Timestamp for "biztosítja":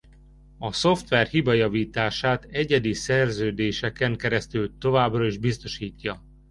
5.37-6.23